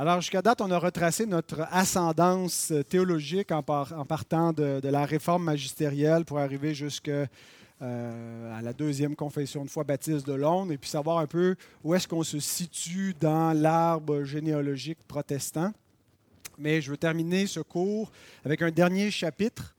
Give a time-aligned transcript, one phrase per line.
[0.00, 6.24] Alors, jusqu'à date, on a retracé notre ascendance théologique en, partant de, la réforme magistérielle
[6.24, 7.26] pour arriver jusqu'à
[7.82, 11.96] euh, la deuxième confession de foi baptiste de Londres et puis savoir un peu où
[11.96, 15.72] est-ce qu'on se situe dans l'arbre généalogique protestant.
[16.58, 18.12] Mais je veux terminer ce cours
[18.44, 19.74] avec un dernier chapitre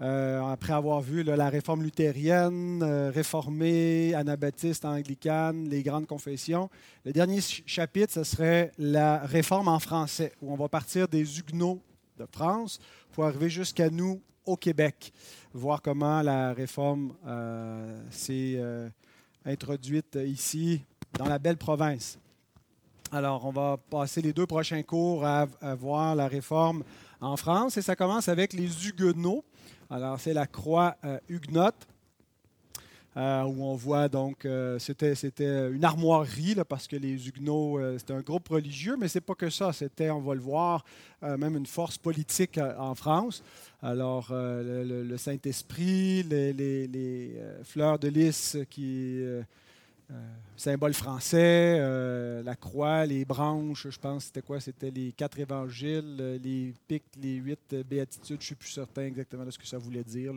[0.00, 6.70] euh, après avoir vu la réforme luthérienne, euh, réformée, anabaptiste, anglicane, les grandes confessions.
[7.04, 11.80] Le dernier chapitre, ce serait la réforme en français, où on va partir des Huguenots
[12.18, 12.80] de France
[13.12, 15.12] pour arriver jusqu'à nous au Québec,
[15.52, 18.60] voir comment la réforme euh, s'est
[19.44, 20.82] introduite ici,
[21.16, 22.18] dans la belle province.
[23.12, 26.82] Alors, on va passer les deux prochains cours à, à voir la réforme
[27.20, 29.44] en France, et ça commence avec les Huguenots.
[29.92, 31.86] Alors, c'est la croix euh, huguenote.
[33.14, 38.14] Euh, où on voit donc, euh, c'était, c'était une armoirie, parce que les Huguenots, c'était
[38.14, 40.82] un groupe religieux, mais c'est pas que ça, c'était, on va le voir,
[41.20, 43.44] même une force politique en France.
[43.82, 49.22] Alors, le, Saint-Esprit, les, fleurs de lys qui
[50.62, 54.60] symbole français, euh, la croix, les branches, je pense c'était quoi?
[54.60, 59.02] C'était les quatre évangiles, euh, les pics, les huit béatitudes, je ne suis plus certain
[59.02, 60.32] exactement de ce que ça voulait dire.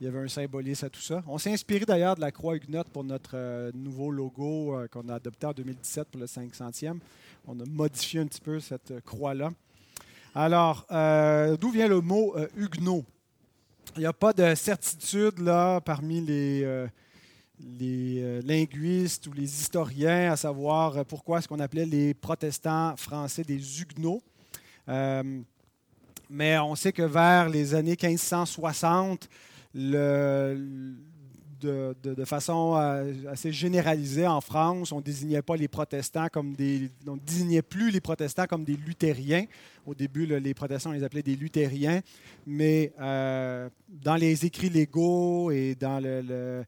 [0.00, 1.22] Il y avait un symbolisme à tout ça.
[1.26, 5.46] On s'est inspiré d'ailleurs de la croix huguenote pour notre nouveau logo qu'on a adopté
[5.46, 6.98] en 2017 pour le 500e.
[7.46, 9.50] On a modifié un petit peu cette croix-là.
[10.34, 10.86] Alors,
[11.58, 13.04] d'où vient le mot huguenot?
[13.96, 16.88] Il n'y a pas de certitude là parmi les
[17.60, 22.96] les euh, linguistes ou les historiens à savoir euh, pourquoi est-ce qu'on appelait les protestants
[22.96, 24.22] français des Huguenots.
[24.88, 25.40] Euh,
[26.30, 29.28] mais on sait que vers les années 1560,
[29.74, 30.94] le,
[31.60, 32.74] de, façon
[33.30, 38.00] assez généralisée en France, on désignait pas les protestants comme des, on désignait plus les
[38.00, 39.44] protestants comme des luthériens.
[39.86, 42.00] Au début, les protestants, on les appelait des luthériens,
[42.46, 46.64] mais dans les écrits légaux et dans le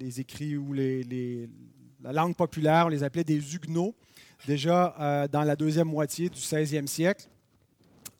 [0.00, 3.94] les écrits ou la langue populaire, on les appelait des Huguenots,
[4.46, 7.26] déjà euh, dans la deuxième moitié du 16e siècle.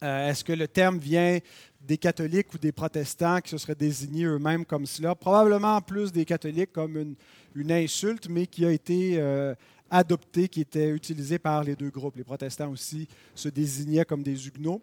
[0.03, 1.39] Euh, est-ce que le terme vient
[1.81, 5.15] des catholiques ou des protestants qui se seraient désignés eux-mêmes comme cela?
[5.15, 7.15] Probablement plus des catholiques comme une,
[7.55, 9.55] une insulte, mais qui a été euh,
[9.91, 12.17] adoptée, qui était utilisée par les deux groupes.
[12.17, 14.83] Les protestants aussi se désignaient comme des Huguenots.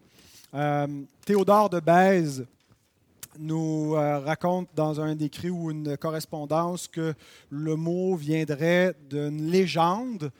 [1.24, 2.46] Théodore de Bèze
[3.38, 7.14] nous euh, raconte dans un écrit ou une correspondance que
[7.50, 10.30] le mot viendrait d'une légende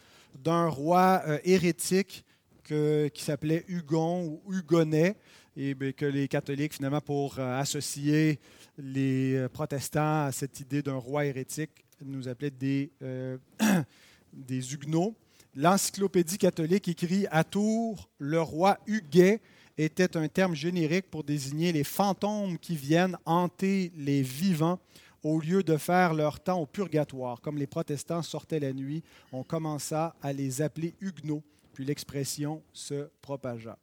[0.43, 2.25] d'un roi euh, hérétique
[2.65, 5.15] qui s'appelait Hugon ou Hugonnet,
[5.57, 8.41] et ben, que les catholiques, finalement, pour euh, associer
[8.77, 11.71] les protestants à cette idée d'un roi hérétique,
[12.05, 12.91] nous appelaient des,
[14.33, 15.15] des Huguenots.
[15.55, 19.41] L'encyclopédie catholique écrit à Tours, le roi Huguet
[19.79, 24.79] était un terme générique pour désigner les fantômes qui viennent hanter les vivants
[25.23, 27.41] au lieu de faire leur temps au purgatoire.
[27.41, 31.43] Comme les protestants sortaient la nuit, on commença à les appeler huguenots,
[31.73, 33.77] puis l'expression se propagea.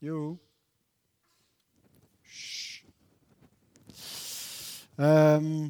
[0.00, 0.38] Yo.
[5.00, 5.68] Euh,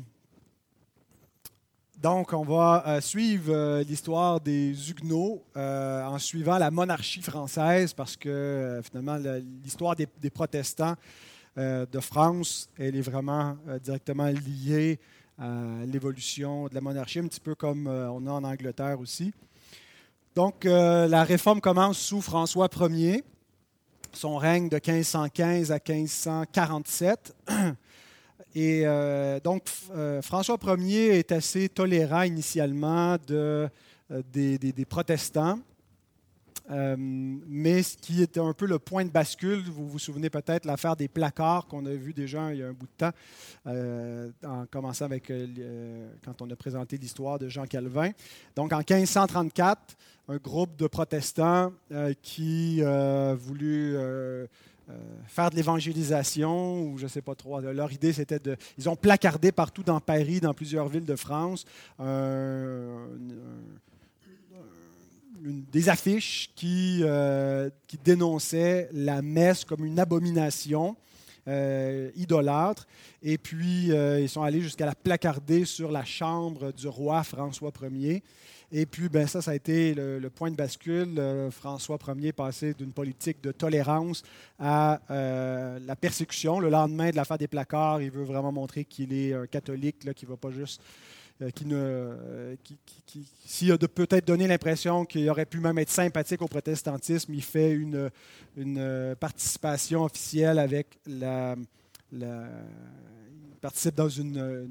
[2.05, 7.95] donc, on va euh, suivre euh, l'histoire des Huguenots euh, en suivant la monarchie française
[7.95, 9.17] parce que finalement,
[9.63, 10.97] l'histoire des, protestants
[11.57, 14.99] de France, elle est vraiment directement liée
[15.39, 19.33] à l'évolution de la monarchie, un petit peu comme on a en Angleterre aussi.
[20.35, 23.25] Donc, la réforme commence sous François Ier,
[24.13, 27.35] son règne de 1515 à 1547.
[28.55, 33.69] Et euh, donc, euh, François Ier est assez tolérant initialement euh,
[34.33, 35.59] des, protestants.
[36.69, 40.95] mais ce qui était un peu le point de bascule, vous vous souvenez peut-être l'affaire
[40.95, 43.13] des placards qu'on a vu déjà il y a un bout de temps,
[44.49, 45.33] en commençant avec
[46.25, 48.13] quand on a présenté l'histoire de Jean Calvin.
[48.55, 49.97] Donc en 1534,
[50.29, 51.73] un groupe de protestants
[52.23, 53.97] qui a voulu
[54.91, 54.93] euh,
[55.27, 57.61] faire de l'évangélisation ou je ne sais pas trop.
[57.61, 58.57] Leur idée, c'était de...
[58.79, 61.65] Ils ont placardé partout dans Paris, dans plusieurs villes de France,
[65.45, 70.97] des affiches euh, qui, dénonçaient la messe comme une abomination.
[71.47, 72.87] Euh, idolâtre.
[73.23, 78.23] Et puis, ils sont allés jusqu'à la placarder sur la chambre du roi François Ier.
[78.77, 81.15] Et puis, ben, ça, ça a été le, point de bascule.
[81.19, 84.25] Euh, François Ier passé d'une politique de tolérance
[84.59, 86.59] à euh, la persécution.
[86.59, 90.13] Le lendemain de l'affaire des placards, il veut vraiment montrer qu'il est un catholique, là,
[90.13, 90.83] qui ne va pas juste
[91.55, 96.49] qui ne, qui, s'il a peut-être donné l'impression qu'il aurait pu même être sympathique au
[96.49, 98.11] protestantisme, il fait une,
[98.57, 101.57] une participation officielle avec la,
[102.13, 102.47] la
[103.65, 104.69] participe dans une,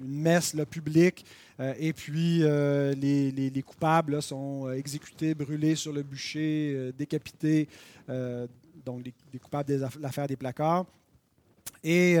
[0.00, 1.26] messe publique,
[1.58, 7.68] euh, et puis euh, les, coupables sont euh, exécutés, brûlés sur le bûcher, décapités,
[8.86, 10.86] donc les, coupables de l'affaire des placards.
[11.82, 12.16] Et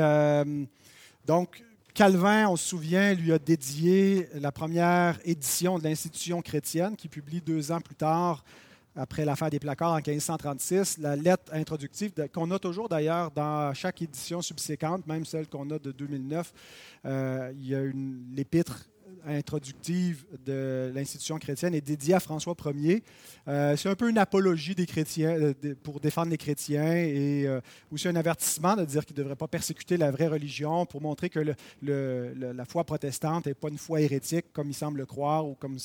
[1.24, 1.62] donc,
[1.94, 7.42] Calvin, on se souvient, lui a dédié la première édition de l'Institution chrétienne, qui publie
[7.42, 8.42] deux ans plus tard
[8.96, 14.00] après l'affaire des placards en 1536, la lettre introductive qu'on a toujours d'ailleurs dans chaque
[14.00, 16.52] édition subséquente, même celle qu'on a de 2009.
[17.04, 18.86] Euh, il y a une l'épître
[19.26, 23.02] introductive de l'institution chrétienne est dédiée à François Ier.
[23.48, 27.46] Euh, c'est un peu une apologie des chrétiens euh, pour défendre les chrétiens et
[27.90, 31.30] aussi un avertissement de dire qu'ils ne devraient pas persécuter la vraie religion pour montrer
[31.30, 31.40] que
[31.82, 35.78] la foi protestante n'est pas une foi hérétique comme il semble le croire ou comme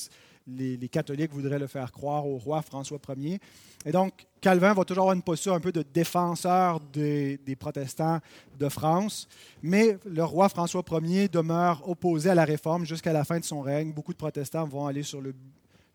[0.47, 3.39] les, catholiques voudraient le faire croire au roi François Ier.
[3.85, 8.19] Et donc, Calvin va toujours avoir une posture un peu de défenseur des, protestants
[8.57, 9.27] de France,
[9.61, 13.61] mais le roi François Ier demeure opposé à la réforme jusqu'à la fin de son
[13.61, 13.91] règne.
[13.91, 15.33] Beaucoup de protestants vont aller sur le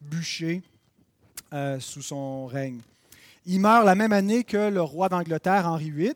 [0.00, 0.62] bûcher
[1.52, 2.80] euh, sous son règne.
[3.44, 6.14] Il meurt la même année que le roi d'Angleterre, Henri VIII.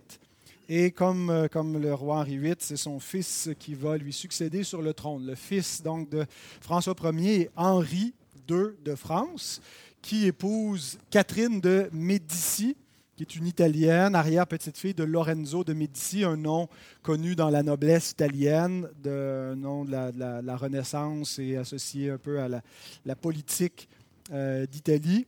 [0.68, 4.64] Et comme, euh, comme le roi Henri VIII, c'est son fils qui va lui succéder
[4.64, 5.26] sur le trône.
[5.26, 6.26] Le fils donc de
[6.60, 8.14] François Ier, Henri
[8.46, 9.60] de France,
[10.02, 12.76] qui épouse Catherine de Médicis,
[13.16, 16.68] qui est une Italienne, arrière-petite-fille de Lorenzo de Médicis, un nom
[17.02, 22.40] connu dans la noblesse italienne, de, un nom de la, Renaissance et associé un peu
[22.40, 23.88] à la, politique
[24.32, 25.26] euh, d'Italie.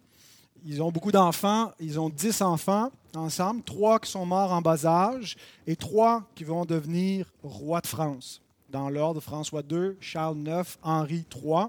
[0.67, 4.85] Ils ont beaucoup d'enfants, ils ont dix enfants ensemble, trois qui sont morts en bas
[4.85, 5.37] âge
[5.67, 8.43] et trois qui vont devenir rois de France.
[8.69, 11.69] Dans l'ordre, François II, Charles IX, Henri III.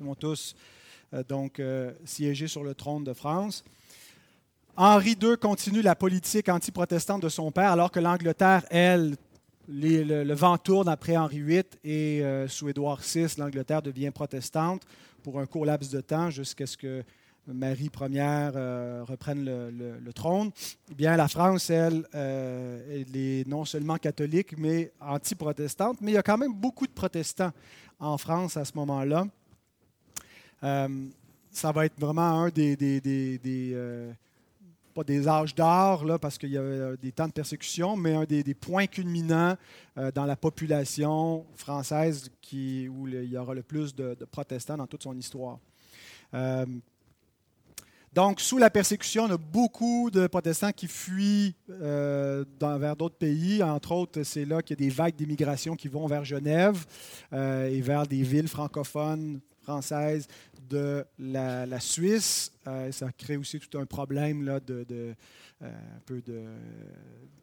[0.00, 0.54] Vont tous
[1.12, 3.62] euh, donc euh, sur le trône de France.
[4.76, 9.16] Henri II continue la politique anti-protestante de son père, alors que l'Angleterre, elle,
[9.68, 14.84] le, vent tourne après Henri VIII et euh, sous Édouard VI, l'Angleterre devient protestante
[15.22, 17.04] pour un court laps de temps jusqu'à ce que
[17.46, 18.54] Marie Ière
[19.06, 20.50] reprenne le, trône.
[20.90, 26.18] Eh bien, la France, elle, elle est non seulement catholique, mais anti-protestante, mais il y
[26.18, 27.52] a quand même beaucoup de protestants
[27.98, 29.26] en France à ce moment-là.
[30.62, 30.88] Euh,
[31.50, 32.76] ça va être vraiment un des,
[33.44, 34.12] euh,
[34.94, 38.24] pas des âges d'or, parce qu'il y a euh, des temps de persécution, mais un
[38.24, 39.56] des, points culminants
[40.14, 45.16] dans la population française où il y aura le plus de, protestants dans toute son
[45.16, 45.58] histoire.
[48.12, 53.62] donc, sous la persécution, on a beaucoup de protestants qui fuient vers d'autres pays.
[53.62, 56.84] Entre autres, c'est là qu'il y a des vagues d'immigration qui vont vers Genève
[57.32, 60.26] et vers des villes francophones françaises
[60.70, 62.52] de la, Suisse.
[62.66, 65.12] Euh, ça crée aussi tout un problème là, de, euh,
[65.62, 66.44] un peu de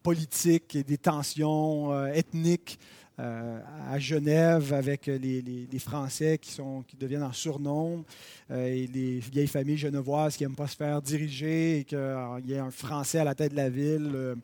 [0.01, 2.79] politique et des tensions euh, ethniques
[3.19, 8.05] à Genève avec les, Français qui, sont, qui deviennent en surnombre
[8.47, 11.97] et les vieilles familles genevoises qui n'aiment pas se faire diriger et qu'il
[12.45, 14.35] y ait un Français à la tête de la ville,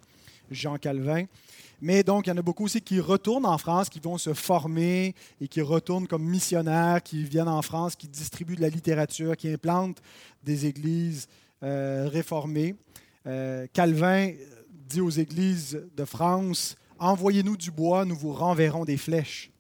[0.52, 1.26] Jean Calvin.
[1.82, 4.34] Mais donc, il y en a beaucoup aussi qui retournent en France, qui vont se
[4.34, 9.36] former et qui retournent comme missionnaires, qui viennent en France, qui distribuent de la littérature,
[9.36, 10.02] qui implantent
[10.44, 11.28] des églises
[11.62, 12.76] euh, réformées.
[13.28, 14.32] Euh, Calvin
[14.70, 19.53] dit aux églises de France, Envoyez-nous du bois, nous vous renverrons des flèches.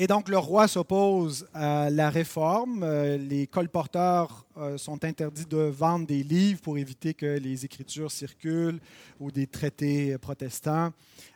[0.00, 2.84] Et donc le roi s'oppose à la réforme.
[2.84, 8.12] Euh, les colporteurs euh, sont interdits de vendre des livres pour éviter que les écritures
[8.12, 8.78] circulent
[9.18, 10.92] ou des traités protestants.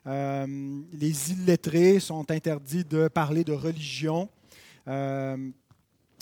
[0.06, 0.46] Euh,
[0.92, 4.28] les illettrés sont interdits de parler de religion.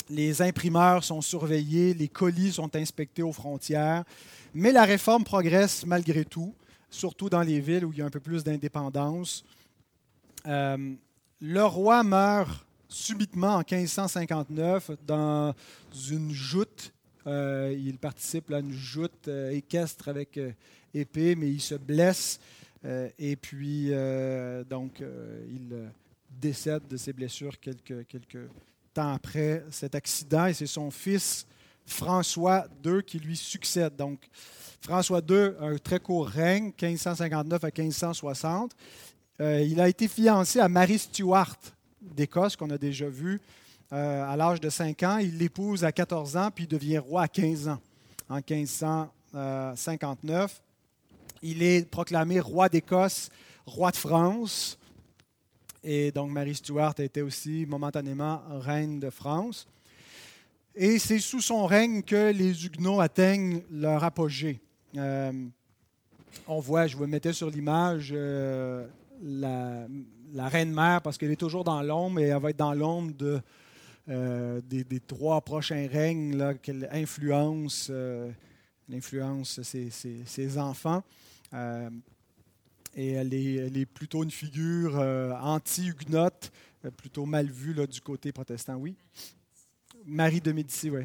[0.09, 4.05] les imprimeurs sont surveillés, les colis sont inspectés aux frontières.
[4.55, 6.55] Mais la réforme progresse malgré tout,
[6.89, 9.45] surtout dans les villes où il y a un peu plus d'indépendance
[11.41, 15.55] le roi meurt subitement en 1559 dans
[16.11, 16.93] une joute.
[17.27, 20.53] Euh, il participe à une joute euh, équestre avec euh,
[20.95, 22.41] épée, mais il se blesse
[23.19, 23.91] et puis
[24.71, 25.03] donc
[25.51, 25.91] il
[26.31, 28.49] décède de ses blessures quelques,
[28.95, 31.47] temps après cet accident et c'est son fils
[31.85, 33.97] François II qui lui succède.
[33.97, 34.27] Donc
[34.81, 38.75] François II a un très court règne, 1559 à 1560.
[39.41, 41.57] Euh, il a été fiancé à Marie Stuart
[42.03, 43.41] d'Écosse, qu'on a déjà vue
[43.91, 45.17] euh, à l'âge de 5 ans.
[45.17, 47.81] Il l'épouse à 14 ans, puis il devient roi à 15 ans,
[48.29, 50.61] en 1559.
[51.43, 53.31] Il est proclamé roi d'Écosse,
[53.65, 54.79] roi de France.
[55.83, 59.67] Et donc Marie Stuart été aussi momentanément reine de France.
[60.75, 64.61] Et c'est sous son règne que les Huguenots atteignent leur apogée.
[64.97, 65.33] Euh,
[66.47, 68.87] on voit, je vous mettais sur l'image euh,
[69.23, 69.87] la,
[70.49, 73.41] reine-mère parce qu'elle est toujours dans l'ombre et elle va être dans l'ombre de,
[74.09, 77.91] euh, des, trois prochains règnes qu'elle influence,
[78.93, 81.03] influence ses, enfants.
[81.53, 84.99] et elle est, plutôt une figure
[85.43, 86.53] anti-huguenote,
[86.97, 88.97] plutôt mal vue là, du côté protestant, oui.
[90.07, 91.03] Marie de Médicis, oui.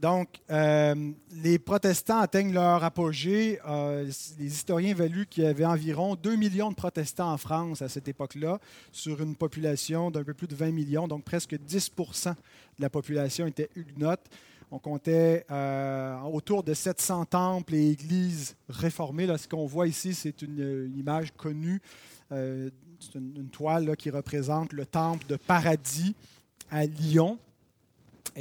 [0.00, 3.58] Donc, euh, les protestants atteignent leur apogée.
[3.66, 4.04] Euh,
[4.38, 8.06] les historiens évaluent qu'il y avait environ 2 millions de protestants en France à cette
[8.06, 8.60] époque-là,
[8.92, 12.34] sur une population d'un peu plus de 20 millions, donc presque 10% de
[12.78, 14.24] la population était huguenote.
[14.70, 19.26] On comptait euh, autour de 700 temples et églises réformées.
[19.26, 21.82] Là, ce qu'on voit ici, c'est une, image connue.
[22.30, 26.14] c'est une, toile qui représente le temple de Paradis
[26.70, 27.40] à Lyon.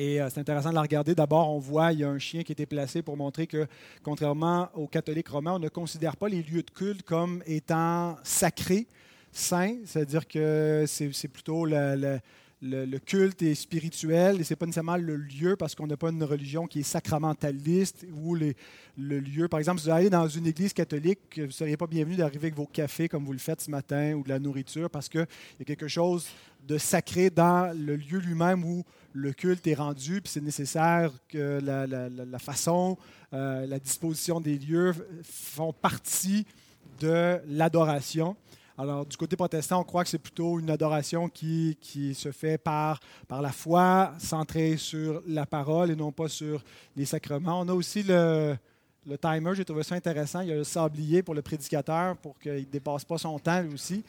[0.01, 1.13] Et euh, c'est intéressant de la regarder.
[1.13, 3.68] D'abord, on voit il y a un chien qui a été placé pour montrer que,
[4.01, 8.88] contrairement aux catholiques romains, on ne considère pas les lieux de culte comme étant sacrés,
[9.34, 9.75] saints.
[9.84, 15.58] C'est-à-dire que c'est plutôt le, culte est spirituel et ce n'est pas nécessairement le lieu
[15.58, 18.56] parce qu'on n'a pas une religion qui est sacramentaliste ou le
[18.98, 19.50] lieu.
[19.50, 22.46] Par exemple, si vous allez dans une église catholique, vous ne seriez pas bienvenu d'arriver
[22.48, 25.27] avec vos cafés comme vous le faites ce matin ou de la nourriture parce qu'il
[25.60, 26.29] y a quelque chose
[26.65, 31.60] de sacré dans le lieu lui-même où le culte est rendu, puis c'est nécessaire que
[31.62, 32.98] la, façon,
[33.34, 36.46] euh, la disposition des lieux font partie
[37.00, 38.36] de l'adoration.
[38.78, 42.58] Alors, du côté protestant, on croit que c'est plutôt une adoration qui, qui se fait
[42.58, 46.63] par, par la foi, centrée sur la parole et non pas sur
[46.96, 47.60] les sacrements.
[47.60, 48.56] On a aussi le,
[49.22, 50.39] timer, j'ai trouvé ça intéressant.
[50.42, 53.62] Il y a le sablier pour le prédicateur pour qu'il ne dépasse pas son temps
[53.62, 54.01] lui aussi.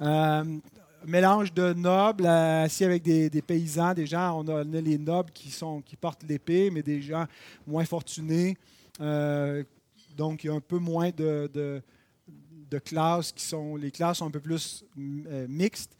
[0.00, 0.58] Euh,
[1.06, 6.24] mélange de nobles assis avec des, paysans, des gens, on a, les nobles qui, portent
[6.28, 7.26] l'épée, mais des gens
[7.66, 8.56] moins fortunés.
[9.00, 9.62] Euh,
[10.16, 11.82] donc, il y a un peu moins de
[12.78, 15.96] classes qui sont, les classes sont un peu plus euh, mixtes.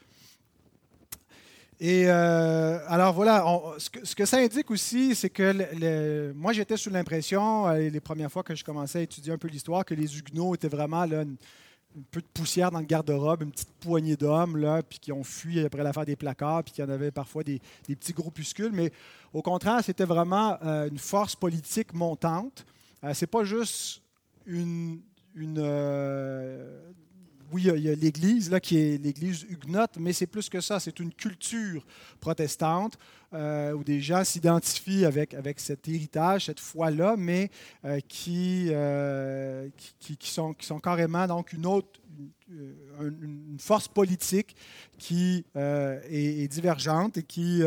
[1.82, 3.42] Et euh, alors voilà,
[3.78, 8.42] ce, que, ça indique aussi, c'est que moi j'étais sous l'impression, euh, les premières fois
[8.42, 11.24] que je commençais à étudier un peu l'histoire, que les Huguenots étaient vraiment là,
[12.10, 15.82] peu de poussière dans le garde-robe, une petite poignée d'hommes, puis qui ont fui après
[15.82, 18.72] l'affaire des placards, puis qu'il y en avait parfois des, petits groupuscules.
[18.72, 18.92] Mais
[19.32, 22.64] au contraire, c'était vraiment une force politique montante.
[23.12, 24.02] c'est pas juste
[24.46, 25.00] une,
[25.34, 25.58] une.
[25.58, 26.90] Euh,
[27.52, 30.80] oui, il y a, l'Église, là, qui est l'Église huguenote, mais c'est plus que ça.
[30.80, 31.84] C'est une culture
[32.20, 32.98] protestante
[33.32, 37.50] euh, où des gens s'identifient avec, avec cet héritage, cette foi-là, mais
[37.84, 38.70] euh, qui,
[39.98, 42.00] qui, qui, sont, qui sont carrément donc une autre,
[43.00, 44.56] une, force politique
[44.98, 47.62] qui est, divergente et qui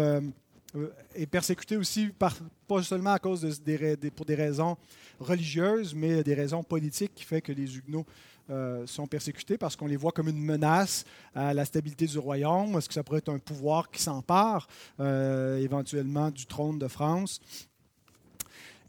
[1.15, 2.35] est persécutée aussi par,
[2.67, 4.77] pas seulement à cause de, des, pour des raisons
[5.19, 8.05] religieuses, mais des raisons politiques qui fait que les Huguenots
[8.49, 12.77] euh, sont persécutés parce qu'on les voit comme une menace à la stabilité du royaume.
[12.77, 14.67] Est-ce que ça pourrait être un pouvoir qui s'empare
[14.99, 17.39] euh, éventuellement du trône de France?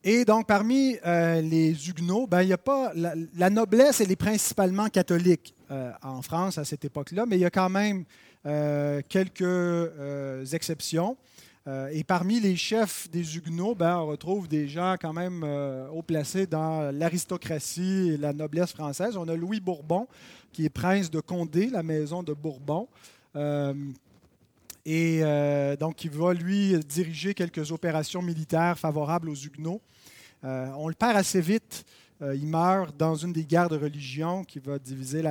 [0.02, 4.88] Et donc, parmi euh, les Huguenots, ben, y a pas la, noblesse, elle est principalement
[4.88, 5.54] catholique
[6.02, 8.04] en France à cette époque-là, mais il y a quand même
[9.08, 11.16] quelques exceptions.
[11.66, 15.88] Euh, et parmi les chefs des Huguenots, ben, on retrouve des gens quand même euh,
[15.88, 19.16] haut placés dans l'aristocratie et la noblesse française.
[19.16, 20.06] On a Louis Bourbon,
[20.52, 22.86] qui est prince de Condé, la maison de Bourbon.
[23.34, 23.72] Euh,
[24.84, 25.22] et
[25.80, 29.80] donc, il va, lui, diriger quelques opérations militaires favorables aux Huguenots.
[30.42, 31.86] on le perd assez vite.
[32.20, 35.22] il meurt dans une des guerres de religion qui va diviser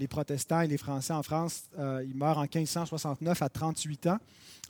[0.00, 1.70] les protestants et les Français en France.
[1.78, 4.18] il meurt en 1569 à 38 ans.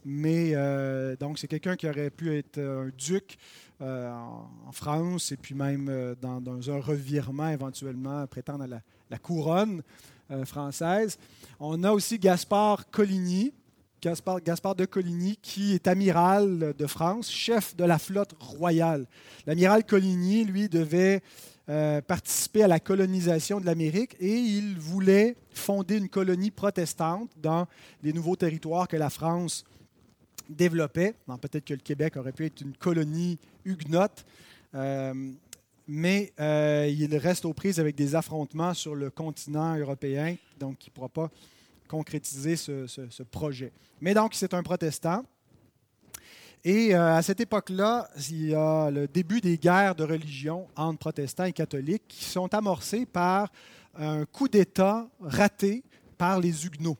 [0.04, 3.36] Mais euh, donc, c'est quelqu'un qui aurait pu être un duc
[3.80, 9.82] euh, en, France et puis même euh, dans, un revirement éventuellement prétendre à la, couronne
[10.44, 11.18] française.
[11.58, 13.54] On a aussi Gaspard Coligny,
[14.02, 19.06] Gaspard, Gaspard, de Coligny, qui est amiral de France, chef de la flotte royale.
[19.46, 21.22] L'amiral Coligny, lui, devait
[21.66, 27.66] participer à la colonisation de l'Amérique et il voulait fonder une colonie protestante dans
[28.02, 29.64] les nouveaux territoires que la France
[30.48, 31.14] développait.
[31.40, 34.24] Peut-être que le Québec aurait pu être une colonie huguenote,
[34.74, 35.32] euh,
[35.86, 40.90] mais euh, il reste aux prises avec des affrontements sur le continent européen, donc il
[40.90, 41.30] ne pourra pas
[41.88, 43.72] concrétiser ce, projet.
[44.00, 45.24] Mais donc, c'est un protestant.
[46.64, 50.98] Et euh, à cette époque-là, il y a le début des guerres de religion entre
[50.98, 53.50] protestants et catholiques qui sont amorcées par
[53.94, 55.82] un coup d'État raté
[56.18, 56.98] par les Huguenots,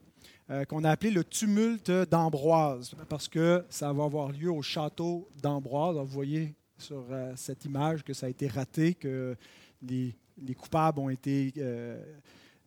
[0.69, 5.97] qu'on a appelé le tumulte d'Ambroise, parce que ça va avoir lieu au château d'Ambroise.
[5.97, 7.05] Vous voyez sur
[7.37, 9.37] cette image que ça a été raté, que
[9.83, 11.53] les, les coupables ont été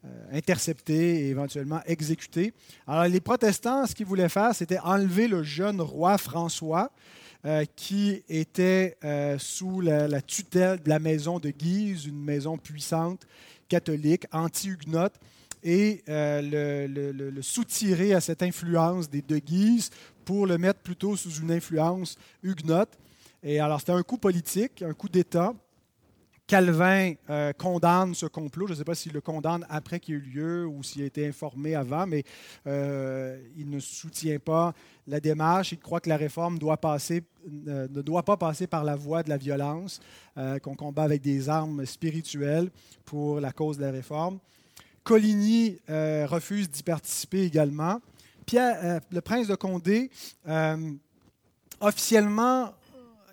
[0.04, 2.54] euh, interceptés et éventuellement exécutés.
[2.88, 6.92] Alors les protestants, ce qu'ils voulaient faire, c'était enlever le jeune roi François,
[7.46, 13.28] euh, qui était euh, sous la, tutelle de la maison de Guise, une maison puissante,
[13.70, 15.20] catholique, anti-huguenote,
[15.64, 19.90] et le, le, soutirer à cette influence des de Guise
[20.26, 22.98] pour le mettre plutôt sous une influence huguenote.
[23.44, 25.54] Et alors c'était un coup politique, un coup d'État.
[26.52, 28.68] Calvin euh, condamne ce complot.
[28.68, 31.06] Je ne sais pas s'il le condamne après qu'il ait eu lieu ou s'il a
[31.06, 32.26] été informé avant, mais
[32.68, 34.74] euh, il ne soutient pas
[35.08, 35.72] la démarche.
[35.72, 37.24] Il croit que la réforme doit passer,
[37.70, 40.02] euh, ne doit pas passer par la voie de la violence,
[40.62, 42.70] qu'on combat avec des armes spirituelles
[43.06, 44.40] pour la cause de la réforme.
[45.04, 48.02] Coligny refuse d'y participer également.
[48.46, 50.10] Pierre, le prince de Condé,
[51.80, 52.74] officiellement,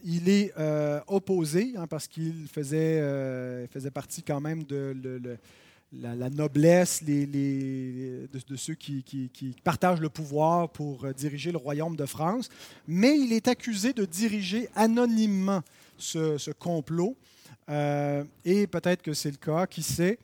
[0.05, 5.39] il est euh, opposé hein, parce qu'il faisait, euh, faisait partie quand même de
[5.93, 12.07] la, noblesse les, de, ceux qui, partagent le pouvoir pour euh, diriger le royaume de
[12.07, 12.49] France.
[12.87, 15.63] Mais il est accusé de diriger anonymement
[15.97, 17.17] ce, complot.
[17.69, 20.19] et peut-être que c'est le cas, qui sait.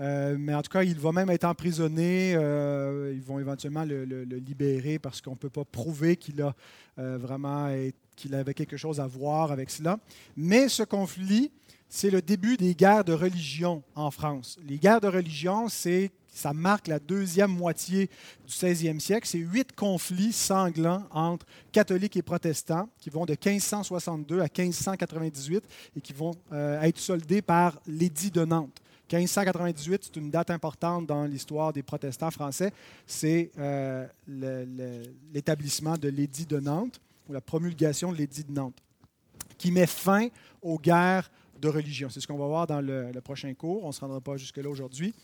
[0.00, 2.32] Mais en tout cas, il va même être emprisonné.
[2.32, 6.54] ils vont éventuellement le, libérer parce qu'on ne peut pas prouver qu'il a
[6.96, 9.98] vraiment été qu'il avait quelque chose à voir avec cela.
[10.36, 11.50] Mais ce conflit,
[11.88, 14.58] c'est le début des guerres de religion en France.
[14.68, 18.08] Les guerres de religion, c'est ça marque la deuxième moitié
[18.46, 19.26] du 16e siècle.
[19.26, 25.64] C'est huit conflits sanglants entre catholiques et protestants qui vont de 1562 à 1598
[25.96, 28.80] et qui vont euh, être soldés par l'édit de Nantes.
[29.12, 32.72] 1598, c'est une date importante dans l'histoire des protestants français.
[33.06, 34.06] C'est euh,
[35.32, 37.00] l'établissement de l'édit de Nantes
[37.32, 38.82] la promulgation de l'édit de Nantes,
[39.58, 40.28] qui met fin
[40.62, 42.08] aux guerres de religion.
[42.10, 43.84] C'est ce qu'on va voir dans le, prochain cours.
[43.84, 45.14] On ne se rendra pas jusque-là aujourd'hui.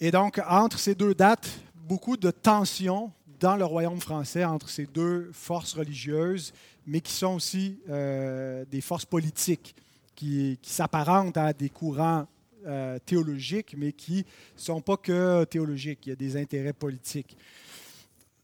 [0.00, 4.86] Et donc, entre ces deux dates, beaucoup de tensions dans le royaume français entre ces
[4.86, 6.52] deux forces religieuses,
[6.86, 9.74] mais qui sont aussi euh, des forces politiques,
[10.14, 12.26] qui, s'apparentent à des courants
[12.66, 16.00] euh, théologiques, mais qui ne sont pas que théologiques.
[16.06, 17.36] Il y a des intérêts politiques.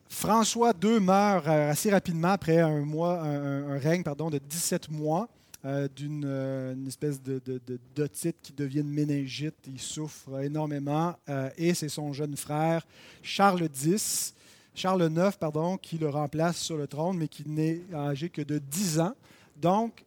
[0.08, 5.28] François II meurt euh, assez rapidement après un, règne pardon, de 17 mois
[5.64, 8.06] euh, d'une espèce de, de,
[8.42, 9.56] qui devient une méningite.
[9.66, 11.14] Il souffre énormément
[11.58, 12.86] et c'est son jeune frère
[13.22, 14.34] Charles X,
[14.74, 18.58] Charles IX, pardon, qui le remplace sur le trône, mais qui n'est âgé que de
[18.58, 19.14] 10 ans.
[19.56, 20.04] Donc,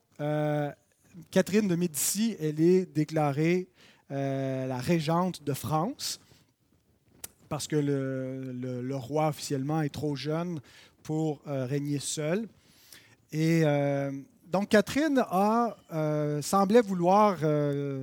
[1.31, 3.67] Catherine de Médicis, elle est déclarée
[4.09, 6.19] la régente de France
[7.49, 10.61] parce que le, roi officiellement est trop jeune
[11.03, 12.47] pour euh, régner seul.
[13.31, 14.11] Et euh,
[14.51, 15.23] donc Catherine
[15.93, 17.37] euh, semblait vouloir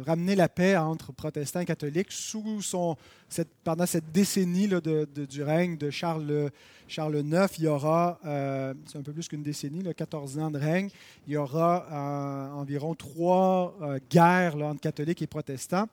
[0.07, 2.97] ramener la paix entre protestants et catholiques sous son,
[3.29, 6.51] cette, pendant cette décennie de, du règne de Charles,
[6.89, 7.47] IX.
[7.59, 10.89] Il y aura, c'est un peu plus qu'une décennie, là, 14 ans de règne,
[11.27, 13.77] il y aura environ trois
[14.11, 15.89] guerres entre catholiques et protestants.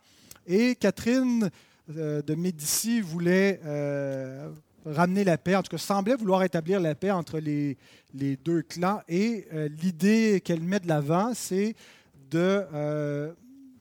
[0.45, 1.49] Et Catherine
[1.97, 4.49] euh, de Médicis voulait euh,
[4.85, 7.77] ramener la paix, en tout cas semblait vouloir établir la paix entre les,
[8.13, 9.01] les deux clans.
[9.07, 11.75] Et euh, l'idée qu'elle met de l'avant, c'est
[12.31, 13.33] de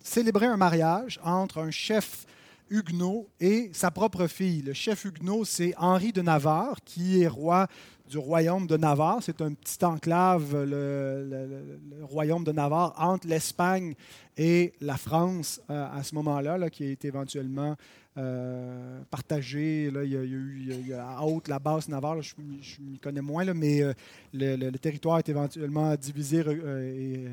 [0.03, 2.27] célébrer un mariage entre un chef
[2.73, 4.63] huguenot et sa propre fille.
[4.63, 7.67] Le chef huguenot, c'est Henri de Navarre, qui est roi
[8.09, 9.19] du royaume de Navarre.
[9.23, 13.95] C'est un petit enclave, le, royaume de Navarre, entre l'Espagne
[14.37, 17.77] et la France euh, à ce moment-là, qui a été éventuellement
[18.19, 19.91] euh, partagé.
[19.91, 22.35] Là, il, y a, eu haute, la basse Navarre, je,
[22.81, 23.93] m'y connais moins, là, mais euh,
[24.33, 27.25] le, territoire est éventuellement divisé et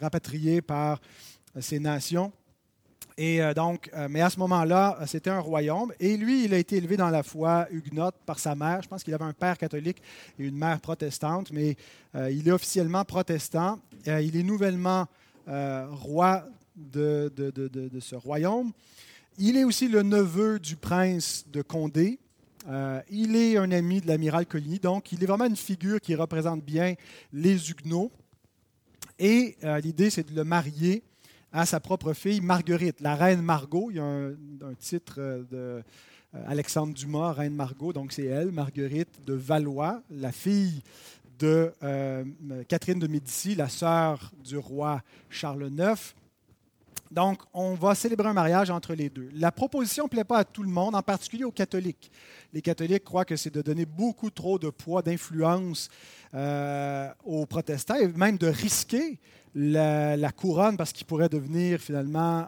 [0.00, 1.00] rapatrié par
[1.60, 2.32] ces nations.
[3.18, 5.92] Et euh, donc, euh, mais à ce moment-là, euh, c'était un royaume.
[6.00, 8.82] Et lui, il a été élevé dans la foi huguenote par sa mère.
[8.82, 10.02] Je pense qu'il avait un père catholique
[10.38, 11.76] et une mère protestante, mais
[12.30, 13.78] il est officiellement protestant.
[14.06, 15.06] il est nouvellement
[15.46, 17.32] roi de,
[18.00, 18.72] ce royaume.
[19.38, 22.18] Il est aussi le neveu du prince de Condé.
[23.10, 26.64] il est un ami de l'amiral Coligny, donc il est vraiment une figure qui représente
[26.64, 26.94] bien
[27.32, 28.10] les Huguenots.
[29.18, 31.02] Et l'idée, c'est de le marier
[31.56, 33.88] à sa propre fille Marguerite, la reine Margot.
[33.90, 34.34] Il y a un,
[34.78, 35.82] titre euh, de euh,
[36.46, 40.82] Alexandre Dumas, reine Margot, donc c'est elle, Marguerite de Valois, la fille
[41.38, 42.24] de euh,
[42.68, 46.14] Catherine de Médicis, la sœur du roi Charles IX.
[47.10, 49.28] Donc, on va célébrer un mariage entre les deux.
[49.34, 52.10] La proposition ne plaît pas à tout le monde, en particulier aux catholiques.
[52.52, 55.88] Les catholiques croient que c'est de donner beaucoup trop de poids, d'influence
[56.34, 59.18] euh, aux protestants et même de risquer
[59.54, 62.46] la, couronne parce qu'il pourrait devenir finalement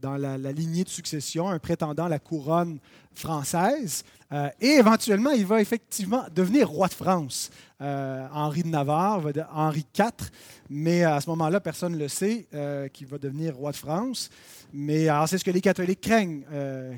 [0.00, 2.78] dans la, lignée de succession un prétendant à la couronne
[3.14, 4.04] française.
[4.32, 7.50] Euh, et éventuellement, il va effectivement devenir roi de France.
[7.80, 10.30] Euh, Henri de Navarre, Henri IV,
[10.68, 14.30] mais à ce moment-là, personne ne le sait euh, qu'il va devenir roi de France.
[14.72, 16.44] Mais c'est ce que les catholiques craignent.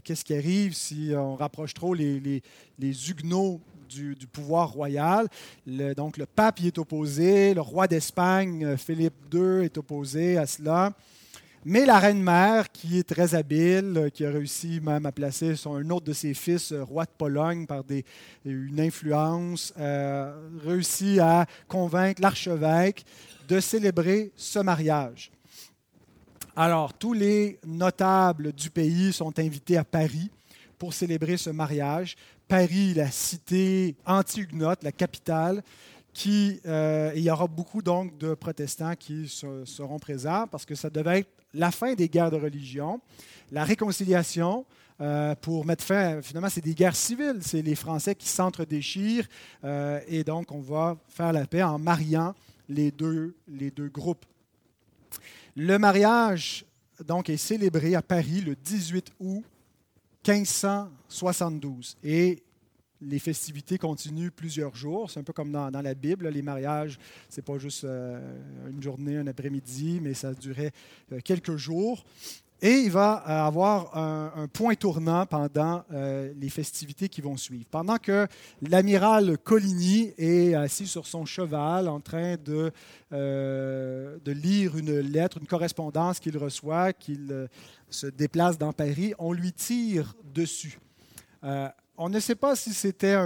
[0.04, 2.42] Qu'est-ce qui arrive si on rapproche trop les,
[2.78, 5.26] huguenots du, pouvoir royal?
[5.96, 10.92] donc le pape y est opposé, le roi d'Espagne, Philippe II, est opposé à cela.
[11.64, 15.76] Mais la reine-mère, qui est très habile, euh, qui a réussi même à placer son,
[15.76, 17.84] un autre de ses fils euh, roi de Pologne par
[18.44, 23.04] une influence, euh, réussit à convaincre l'archevêque
[23.46, 25.30] de célébrer ce mariage.
[26.56, 30.32] Alors, tous les notables du pays sont invités à Paris
[30.76, 32.16] pour célébrer ce mariage.
[32.48, 35.62] Paris, la cité anti-huguenote, la capitale,
[36.12, 39.26] qui, il y aura beaucoup donc de protestants qui
[39.64, 43.00] seront présents parce que ça devait être la fin des guerres de religion,
[43.50, 44.64] la réconciliation,
[45.00, 49.26] euh, pour mettre fin, finalement, c'est des guerres civiles, c'est les Français qui s'entre-déchirent,
[49.64, 52.34] euh, et donc on va faire la paix en mariant
[52.68, 54.24] les deux, les deux groupes.
[55.56, 56.64] Le mariage
[57.04, 59.44] donc est célébré à Paris le 18 août
[60.26, 62.42] 1572 et
[63.08, 65.10] les festivités continuent plusieurs jours.
[65.10, 66.28] C'est un peu comme dans, la Bible.
[66.28, 68.20] Les mariages, ce n'est pas juste euh,
[68.70, 70.72] une journée, un après-midi, mais ça durait
[71.12, 72.04] euh, quelques jours.
[72.64, 77.66] Et il va euh, avoir un, point tournant pendant les festivités qui vont suivre.
[77.68, 78.28] Pendant que
[78.60, 82.70] l'amiral Coligny est assis sur son cheval en train de,
[83.10, 87.48] de lire une lettre, une correspondance qu'il reçoit, qu'il
[87.90, 90.78] se déplace dans Paris, on lui tire dessus.
[91.98, 93.16] On ne sait pas si c'était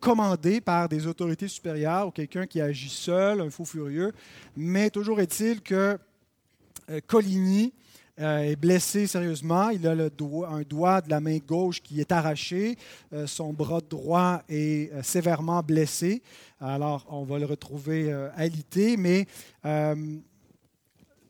[0.00, 4.12] commandé par des autorités supérieures ou quelqu'un qui agit seul, un fou furieux,
[4.56, 5.96] mais toujours est-il que
[6.90, 7.72] euh, Coligny
[8.18, 9.70] euh, est blessé sérieusement.
[9.70, 12.76] Il a un doigt de la main gauche qui est arraché.
[13.12, 16.20] Euh, son bras droit est sévèrement blessé.
[16.60, 19.26] Alors, on va le retrouver alité, mais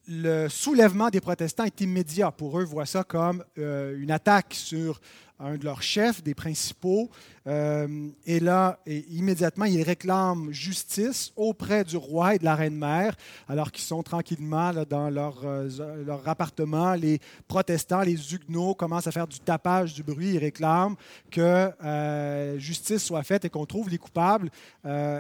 [0.09, 2.31] le soulèvement des protestants est immédiat.
[2.31, 5.01] Pour eux, voient ça comme une attaque sur
[5.39, 7.11] un de leurs chefs, des principaux,
[7.47, 13.15] euh, et là, immédiatement, ils réclament justice auprès du roi et de la reine-mère,
[13.49, 16.95] alors qu'ils sont tranquillement dans leur, euh, leur, appartement.
[16.95, 20.35] Les protestants, les huguenots commencent à faire du tapage, du bruit.
[20.35, 20.97] Ils réclament
[21.31, 24.51] que euh, justice soit faite et qu'on trouve les coupables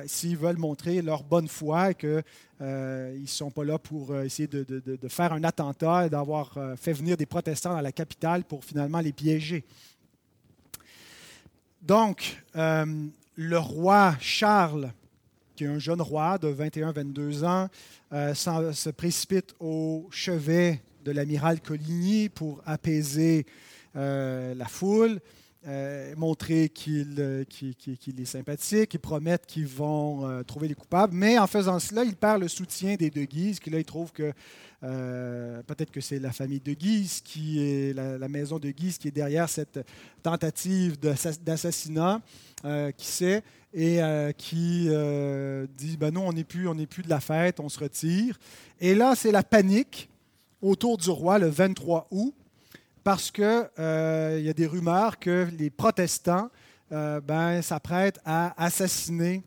[0.07, 2.22] s'ils veulent montrer leur bonne foi et qu'ils
[2.61, 6.92] ne sont pas là pour essayer de, de, de faire un attentat et d'avoir fait
[6.92, 9.64] venir des protestants dans la capitale pour finalement les piéger.
[11.87, 12.85] Donc, euh,
[13.37, 14.90] le roi Charles,
[15.55, 17.68] qui est un jeune roi de 21-22 ans,
[18.12, 23.46] euh, se précipite au chevet de l'amiral Coligny pour apaiser
[23.94, 25.20] euh, la foule.
[26.16, 32.05] Montrer qu'il est sympathique, ils promettent qu'ils vont trouver les coupables, mais en faisant cela,
[32.05, 34.33] il perd le soutien des De Guise, qui là, il trouve que
[34.83, 39.09] euh, peut-être que c'est la famille de Guise, qui est la, maison de Guise qui
[39.09, 39.81] est derrière cette
[40.22, 42.20] tentative d'assassinat,
[42.64, 44.88] euh, qui sait, et euh, qui
[45.76, 48.38] dit ben non, on n'est plus, on plus de la fête, on se retire.
[48.81, 50.09] Et là, c'est la panique
[50.61, 52.35] autour du roi le 23 août,
[53.06, 56.50] parce qu'il y a des rumeurs que les protestants
[56.90, 59.44] ben, s'apprêtent à assassiner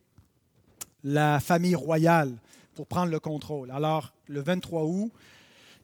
[1.03, 2.31] la famille royale
[2.73, 3.69] pour prendre le contrôle.
[3.71, 5.11] Alors, le 23 août,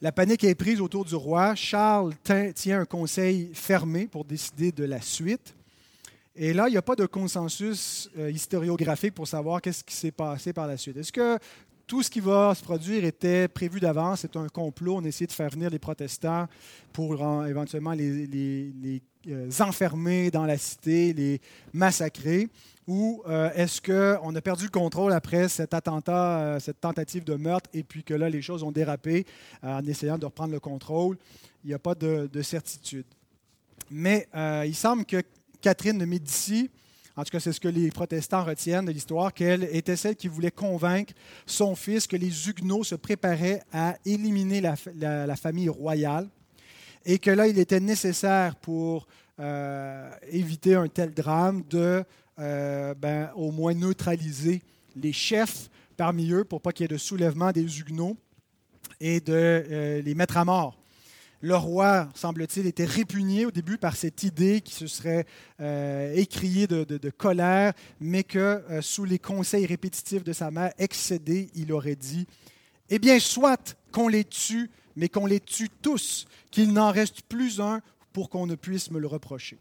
[0.02, 1.54] la panique est prise autour du roi.
[1.56, 2.14] Charles
[2.54, 5.54] tient un conseil fermé pour décider de la suite.
[6.38, 10.12] Et là, il n'y a pas de consensus euh, historiographique pour savoir qu'est-ce qui s'est
[10.12, 10.96] passé par la suite.
[10.96, 11.38] Est-ce que
[11.88, 14.22] tout ce qui va se produire était prévu d'avance?
[14.22, 14.98] C'est un complot.
[14.98, 16.48] On essaie de faire venir les protestants
[16.94, 17.14] pour
[17.46, 21.42] éventuellement les, euh, enfermer dans la cité, les
[21.74, 22.48] massacrer
[22.88, 27.34] ou euh, est-ce qu'on a perdu le contrôle après cet attentat, euh, cette tentative de
[27.34, 29.26] meurtre, et puis que là, les choses ont dérapé
[29.64, 31.18] en essayant de reprendre le contrôle?
[31.64, 33.06] Il n'y a pas de, certitude.
[33.90, 34.28] Mais
[34.66, 35.24] il semble que
[35.62, 36.70] Catherine de Médicis,
[37.18, 40.28] en tout cas c'est ce que les protestants retiennent de l'histoire, qu'elle était celle qui
[40.28, 41.14] voulait convaincre
[41.46, 46.28] son fils que les Huguenots se préparaient à éliminer la, famille royale
[47.06, 49.08] et que là, il était nécessaire pour
[50.32, 52.04] éviter un tel drame de
[52.38, 54.62] euh, ben, au moins neutraliser
[54.94, 58.18] les chefs parmi eux pour pas qu'il y ait de soulèvement des Huguenots
[59.00, 60.78] et de euh, les mettre à mort.
[61.42, 65.26] Le roi, semble-t-il, était répugné au début par cette idée qui se serait
[65.60, 71.50] euh, écriée de, colère, mais que euh, sous les conseils répétitifs de sa mère, excédé,
[71.56, 72.26] il aurait dit,
[72.90, 77.60] Eh bien, soit qu'on les tue, mais qu'on les tue tous, qu'il n'en reste plus
[77.60, 77.82] un
[78.14, 79.58] pour qu'on ne puisse me le reprocher.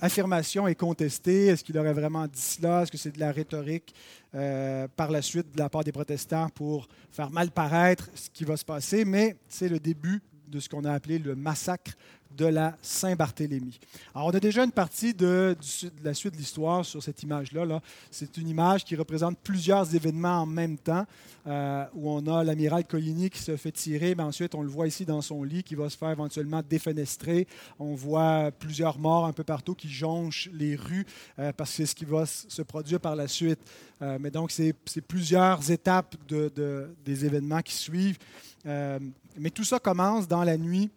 [0.00, 1.46] Affirmation est contestée?
[1.46, 2.82] Est-ce qu'il aurait vraiment dit cela?
[2.82, 3.94] Est-ce que c'est de la rhétorique
[4.34, 8.44] euh, par la suite de la part des protestants pour faire mal paraître ce qui
[8.44, 9.04] va se passer?
[9.04, 11.92] Mais c'est le début de ce qu'on a appelé le massacre
[12.36, 13.78] de la Saint-Barthélemy.
[14.14, 15.56] Alors, on a déjà une partie de,
[16.02, 17.64] la suite de l'histoire sur cette image-là.
[17.64, 21.06] -là, c'est une image qui représente plusieurs événements en même temps,
[21.46, 24.86] euh, où on a l'amiral Coligny qui se fait tirer, mais ensuite on le voit
[24.86, 27.46] ici dans son lit qui va se faire éventuellement défenestrer.
[27.78, 31.06] On voit plusieurs morts un peu partout qui jonchent les rues,
[31.38, 33.60] euh, parce que c'est ce qui va se produire par la suite.
[34.02, 34.74] Euh, mais donc, c'est
[35.06, 38.18] plusieurs étapes de, des événements qui suivent.
[38.64, 40.90] mais tout ça commence dans la nuit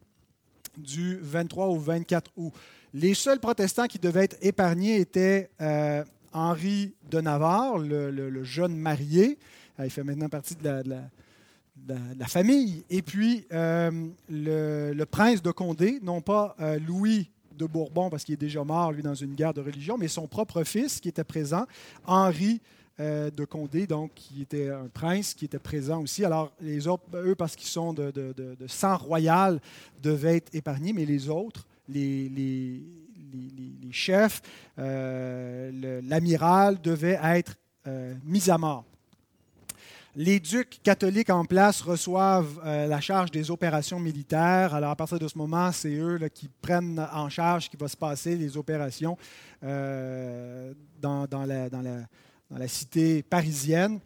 [0.77, 2.53] du 23 au 24 août.
[2.93, 6.03] Les seuls protestants qui devaient être épargnés étaient euh,
[6.33, 9.37] Henri de Navarre, le, jeune marié.
[9.79, 10.83] Euh, il fait maintenant partie de
[11.87, 12.83] la, famille.
[12.89, 13.91] Et puis euh,
[14.29, 16.55] le, prince de Condé, non pas
[16.85, 20.07] Louis de Bourbon, parce qu'il est déjà mort, lui, dans une guerre de religion, mais
[20.07, 21.65] son propre fils qui était présent,
[22.05, 22.61] Henri
[23.01, 26.23] de Condé, donc qui était un prince, qui était présent aussi.
[26.23, 28.13] Alors les autres, eux, parce qu'ils sont de,
[28.67, 29.59] sang royal,
[30.01, 32.83] devaient être épargnés, mais les autres, les, les,
[33.91, 34.41] chefs,
[34.79, 37.55] euh, l'amiral devait être
[37.87, 38.85] euh, mis à mort.
[40.15, 44.73] Les ducs catholiques en place reçoivent la charge des opérations militaires.
[44.73, 47.87] Alors, à partir de ce moment, c'est eux qui prennent en charge ce qui va
[47.87, 49.17] se passer, les opérations
[49.61, 51.69] dans, dans, la,
[52.51, 53.99] dans la cité parisienne.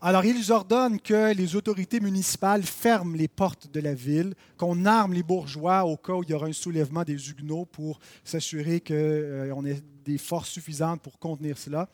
[0.00, 5.12] Alors, ils ordonnent que les autorités municipales ferment les portes de la ville, qu'on arme
[5.12, 8.94] les bourgeois au cas où il y aura un soulèvement des Huguenots pour s'assurer qu'on
[8.94, 11.88] euh, ait des forces suffisantes pour contenir cela.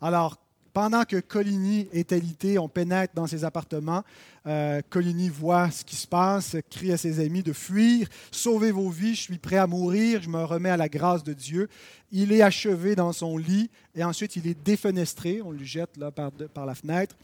[0.00, 0.38] Alors,
[0.72, 4.02] pendant que Coligny est alité, on pénètre dans ses appartements.
[4.46, 8.08] Euh, Coligny voit ce qui se passe, crie à ses amis de fuir.
[8.30, 11.32] Sauvez vos vies, je suis prêt à mourir, je me remets à la grâce de
[11.32, 11.68] Dieu.
[12.12, 15.42] Il est achevé dans son lit et ensuite il est défenestré.
[15.42, 17.16] On le jette là, par, par la fenêtre.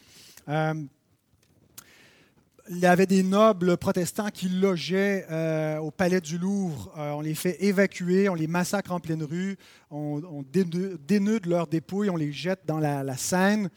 [0.49, 0.73] Euh,
[2.69, 6.91] il y avait des nobles protestants qui logeaient euh, au palais du Louvre.
[6.97, 9.57] Euh, on les fait évacuer, on les massacre en pleine rue,
[9.89, 13.69] on, dénude leurs dépouilles, on les jette dans la, Seine,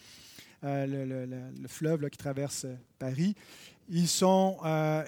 [0.64, 2.66] euh, le, fleuve qui traverse
[2.98, 3.34] Paris.
[3.88, 4.58] Ils sont,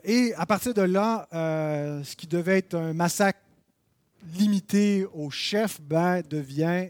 [0.04, 3.38] et à partir de là, ce qui devait être un massacre
[4.36, 6.88] limité au chef ben, devient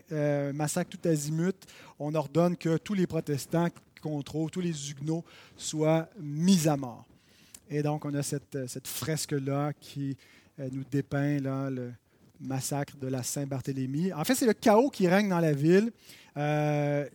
[0.55, 1.57] massacre tout azimut.
[1.99, 3.69] On ordonne que tous les protestants
[4.03, 5.25] qu'on trouve, tous les Huguenots
[5.57, 7.07] soient mis à mort.
[7.71, 10.17] Et donc, on a cette, fresque-là qui
[10.61, 11.93] euh, nous dépeint là, le
[12.39, 14.13] massacre de la Saint-Barthélemy.
[14.13, 15.91] En fait, c'est le chaos qui règne dans la ville.
[16.37, 17.09] Euh,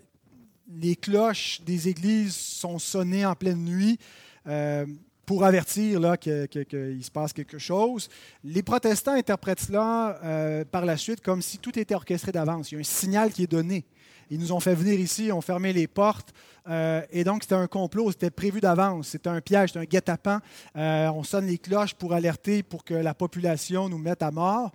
[0.67, 3.99] les cloches des églises sont sonnées en pleine nuit.
[4.47, 4.85] Euh,
[5.25, 8.07] pour avertir qu'il se passe quelque chose.
[8.45, 12.71] Les protestants interprètent cela par la suite comme si tout était orchestré d'avance.
[12.71, 13.83] Il y a un signal qui est donné.
[14.29, 16.33] Ils nous ont fait venir ici, ont fermé les portes.
[16.69, 19.09] Euh, et donc, c'était un complot, c'était prévu d'avance.
[19.09, 20.39] C'était un piège, c'était un guet-apens.
[20.75, 24.71] Euh, on sonne les cloches pour alerter, pour que la population nous mette à mort.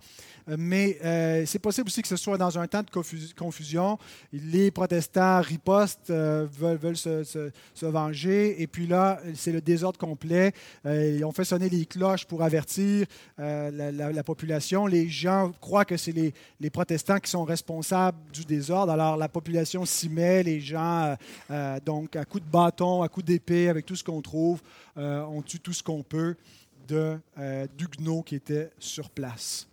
[0.49, 0.99] Euh, mais
[1.45, 3.97] c'est possible aussi que ce soit dans un temps de confusion.
[4.31, 8.61] Les protestants ripostent, veulent, se, venger.
[8.61, 10.53] Et puis là, c'est le désordre complet.
[10.85, 13.05] ils ont fait sonner les cloches pour avertir
[13.37, 14.87] la, population.
[14.87, 18.91] Les gens croient que c'est les, protestants qui sont responsables du désordre.
[18.91, 19.29] Alors, la
[19.85, 21.15] s'y met, les gens
[21.85, 24.61] donc, à coups de bâton, à coups d'épée, avec tout ce qu'on trouve,
[24.97, 26.35] euh, on tue tout ce qu'on peut
[26.87, 29.67] de euh, d'Huguenots qui étaient sur place.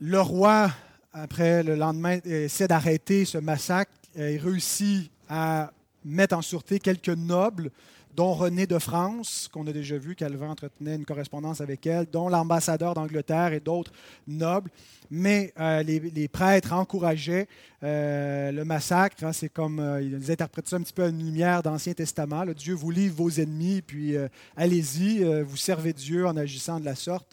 [0.00, 0.70] Le roi,
[1.12, 5.72] après le lendemain, essaie d'arrêter ce massacre et réussit à
[6.04, 7.70] mettre en sûreté quelques nobles
[8.14, 12.28] dont René de France, qu'on a déjà vu, Calvin entretenait une correspondance avec elle, dont
[12.28, 13.92] l'ambassadeur d'Angleterre et d'autres
[14.26, 14.70] nobles.
[15.10, 17.48] Mais euh, les, prêtres encourageaient
[17.82, 19.24] euh, le massacre.
[19.24, 19.32] Hein.
[19.32, 22.44] c'est comme, euh, ils interprètent ça un petit peu à une lumière d'Ancien Testament.
[22.56, 24.14] Dieu vous livre vos ennemis, puis
[24.56, 27.28] allez-y, vous servez Dieu en agissant de la sorte.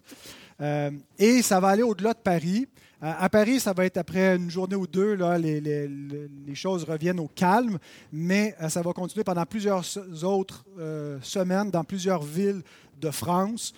[1.17, 2.67] et ça va aller au-delà de Paris.
[3.01, 7.29] Euh, à Paris, ça va être après une journée ou deux, les, choses reviennent au
[7.29, 7.77] calme,
[8.11, 9.85] mais euh, ça va continuer pendant plusieurs
[10.23, 12.61] autres euh, semaines dans plusieurs villes
[12.99, 13.73] de France.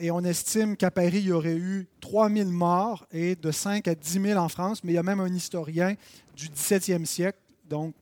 [0.00, 3.94] et on estime qu'à Paris, il y aurait eu 3000 morts et de 5 à
[3.94, 5.94] 10 000 en France, mais il y a même un historien
[6.34, 7.94] du 17e siècle, donc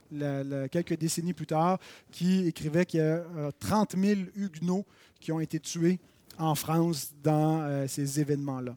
[0.71, 1.79] quelques décennies plus tard,
[2.11, 3.23] qui écrivait qu'il y a
[3.59, 4.87] 30 000 Huguenots
[5.21, 5.99] qui ont été tués
[6.39, 8.75] en France dans ces événements-là.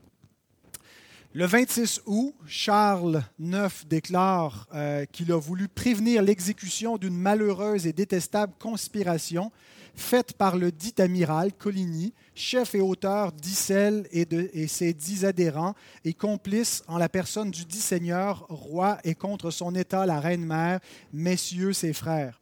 [1.33, 4.67] Le 26 août, Charles IX déclare
[5.11, 9.51] qu'il a voulu prévenir l'exécution d'une malheureuse et détestable conspiration
[9.97, 15.73] faite par le dit amiral Coligny, chef et auteur d'Issel et, et ses dix adhérents,
[16.05, 20.79] et complice en la personne du dit seigneur, roi, et contre son État, la reine-mère,
[21.13, 22.39] messieurs ses frères.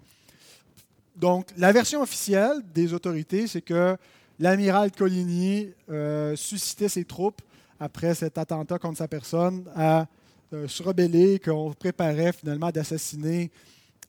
[1.16, 3.98] Donc, la version officielle des autorités, c'est que
[4.38, 7.42] l'amiral Coligny euh, suscitait ses troupes
[7.80, 10.08] après cet attentat contre sa personne à
[10.54, 13.52] euh, se rebeller, qu'on préparait finalement d'assassiner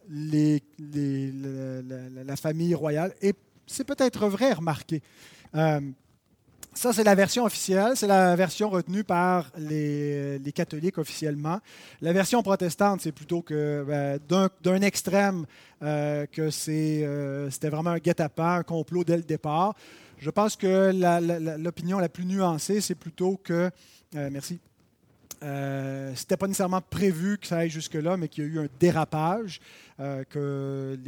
[0.09, 0.59] la,
[2.37, 3.15] famille royale.
[3.23, 3.35] Et
[3.67, 5.03] c'est peut-être vrai, remarquez.
[5.55, 5.81] Euh,
[6.77, 11.59] ça, c'est la version officielle, c'est la version retenue par les, catholiques officiellement.
[12.03, 15.47] La version protestante, c'est plutôt que ben, d'un extrême
[15.83, 19.75] euh, que c'était vraiment un guet-apens, un complot dès le départ.
[20.19, 20.93] Je pense que
[21.59, 23.71] l'opinion la, plus nuancée, c'est plutôt que,
[24.15, 24.61] merci,
[25.43, 28.59] euh, Ce n'était pas nécessairement prévu que ça aille jusque-là, mais qu'il y a eu
[28.61, 29.61] un dérapage,
[30.01, 30.99] euh, que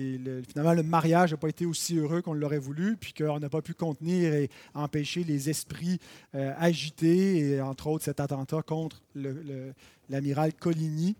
[0.49, 3.63] finalement le mariage n'a pas été aussi heureux qu'on l'aurait voulu, puis qu'on n'a pas
[3.63, 5.99] pu contenir et empêcher les esprits
[6.35, 9.03] euh, agités, et entre autres cet attentat contre
[10.11, 11.17] l'amiral Coligny.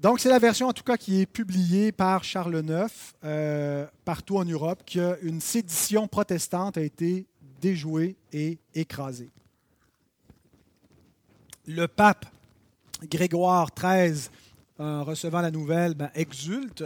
[0.00, 4.44] Donc c'est la version en tout cas qui est publiée par Charles IX partout en
[4.44, 7.26] Europe, qu'une sédition protestante a été
[7.60, 9.30] déjouée et écrasée
[11.70, 12.26] le pape
[13.08, 14.28] Grégoire XIII,
[14.78, 16.84] en recevant la nouvelle, ben, exulte.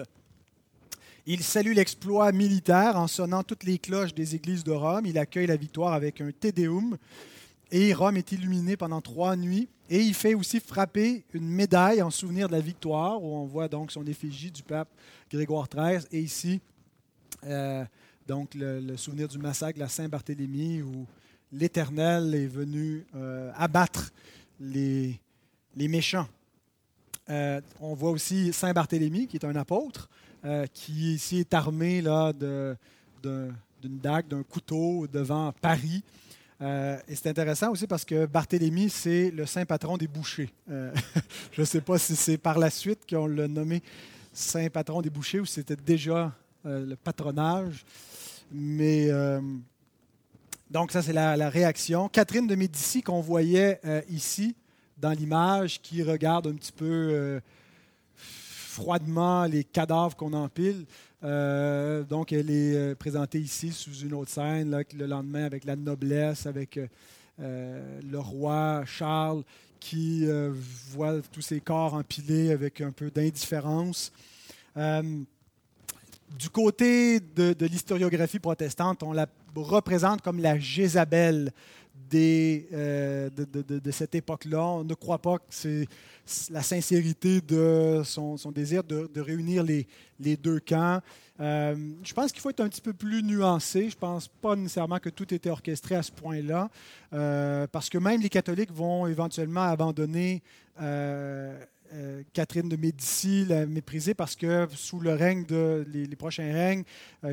[1.27, 5.07] Il salue l'exploit militaire en sonnant toutes les cloches des églises de Rome.
[5.07, 6.99] Il accueille la victoire avec un Te Deum.
[7.73, 9.69] Et Rome est illuminée pendant trois nuits.
[9.91, 13.69] Et il fait aussi frapper une médaille en souvenir de la victoire, où on voit
[13.69, 14.89] donc son effigie du pape
[15.31, 16.07] Grégoire XIII.
[16.11, 16.61] Et ici,
[17.45, 17.85] euh,
[18.27, 21.07] donc le, souvenir du massacre de la Saint-Barthélemy, où
[21.53, 24.11] l'Éternel est venu euh, abattre
[24.59, 25.21] les,
[25.77, 26.29] les méchants.
[27.29, 30.09] Euh, on voit aussi Saint Barthélemy, qui est un apôtre,
[30.75, 36.03] qui ici est armé là, d'une dague, d'un couteau devant Paris.
[36.61, 40.51] Euh, et c'est intéressant aussi parce que Barthélemy, c'est le saint patron des bouchers.
[40.69, 43.83] je ne sais pas si c'est par la suite qu'on l'a nommé
[44.33, 46.33] saint patron des bouchers ou si c'était déjà
[46.65, 47.85] le patronage.
[48.53, 49.11] Mais
[50.75, 52.09] donc, ça, c'est la, réaction.
[52.09, 54.57] Catherine de Médicis, qu'on voyait euh, ici
[54.99, 57.41] dans l'image, qui regarde un petit peu euh,
[58.17, 60.85] froidement les cadavres qu'on empile.
[61.25, 66.47] Euh, donc, elle est présentée ici sous une autre scène, le lendemain avec la noblesse,
[66.47, 66.79] avec
[67.39, 69.43] le roi Charles
[69.81, 70.27] qui
[70.91, 74.13] voit tous ses corps empilés avec un peu d'indifférence.
[74.77, 81.53] du côté de, de l'historiographie protestante, on la représente comme la Jézabel
[82.15, 84.65] euh, de, cette époque-là.
[84.65, 85.87] On ne croit pas que c'est
[86.51, 91.01] la sincérité de son, désir de, réunir les, deux camps.
[91.41, 93.91] Euh, je pense qu'il faut être un petit peu plus nuancé.
[93.91, 96.71] Je ne pense pas nécessairement que tout était orchestré à ce point-là,
[97.13, 100.43] euh, parce que même les catholiques vont éventuellement abandonner
[102.33, 106.83] Catherine de Médicis l'a méprisée parce que sous le règne de les, prochains règnes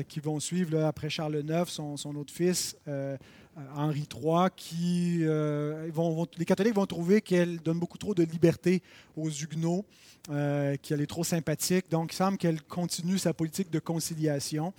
[0.06, 2.76] qui vont suivre après Charles IX, son, autre fils
[3.74, 5.24] Henri III, qui
[5.92, 8.82] vont, les catholiques vont trouver qu'elle donne beaucoup trop de liberté
[9.16, 9.84] aux Huguenots,
[10.26, 11.90] qu'elle est trop sympathique.
[11.90, 14.72] Donc, il semble qu'elle continue sa politique de conciliation.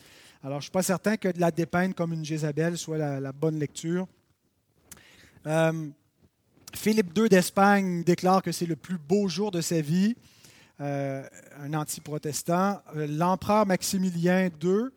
[0.43, 3.31] Alors, je ne suis pas certain que de la dépeindre comme une Jézabel soit la,
[3.31, 4.07] bonne lecture.
[6.75, 10.15] Philippe II d'Espagne déclare que c'est le plus beau jour de sa vie,
[10.81, 11.23] euh,
[11.59, 12.81] un anti-protestant.
[12.95, 14.89] Euh, l'empereur Maximilien II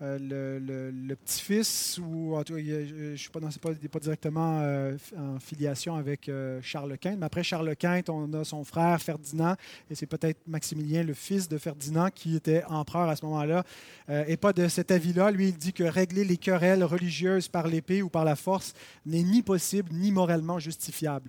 [0.00, 5.40] euh, le, petit-fils, ou en tout cas, je ne suis pas, pas, directement euh, en
[5.40, 9.56] filiation avec euh, Charles Quint, mais après Charles Quint, on a son frère Ferdinand,
[9.90, 13.64] et c'est peut-être Maximilien, le fils de Ferdinand, qui était empereur à ce moment-là,
[14.28, 15.32] et pas de cet avis-là.
[15.32, 19.24] Lui, il dit que régler les querelles religieuses par l'épée ou par la force n'est
[19.24, 21.28] ni possible ni moralement justifiable.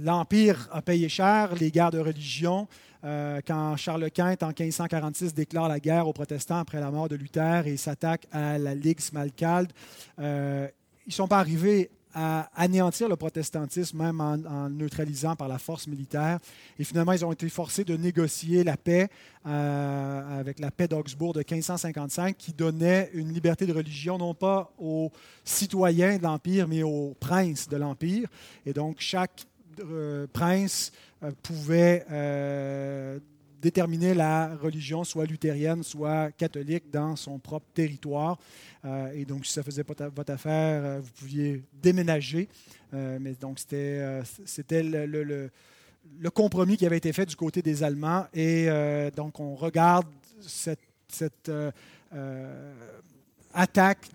[0.00, 2.68] L'Empire a payé cher les guerres de religion,
[3.04, 7.16] euh, quand Charles Quint, en 1546, déclare la guerre aux protestants après la mort de
[7.16, 9.72] Luther et s'attaque à la Ligue Smalkalde,
[10.20, 10.68] euh,
[11.06, 15.86] ils ne sont pas arrivés à anéantir le protestantisme, même en, neutralisant par la force
[15.86, 16.38] militaire.
[16.78, 19.08] Et finalement, ils ont été forcés de négocier la paix
[19.46, 24.70] euh, avec la paix d'Augsbourg de 1555, qui donnait une liberté de religion non pas
[24.78, 25.10] aux
[25.42, 28.28] citoyens de l'Empire, mais aux princes de l'Empire.
[28.66, 29.46] Et donc, chaque
[30.34, 30.92] prince
[31.42, 32.04] pouvait
[33.60, 38.38] déterminer la religion, soit luthérienne, soit catholique, dans son propre territoire.
[39.14, 42.48] et donc, si ça faisait pas votre affaire, vous pouviez déménager.
[42.92, 48.26] mais donc, c'était le, le, compromis qui avait été fait du côté des Allemands.
[48.34, 48.66] Et
[49.14, 50.06] donc, on regarde
[50.40, 51.50] cette, cette
[53.54, 54.08] attaque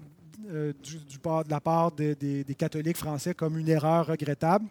[0.50, 4.66] euh, du, de la part des, catholiques français comme une erreur regrettable.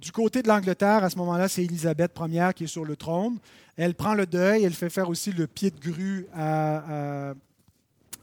[0.00, 3.38] Du côté de l'Angleterre, à ce moment-là, c'est Élisabeth Ier qui est sur le trône.
[3.76, 7.34] Elle prend le deuil, elle fait faire aussi le pied de grue à,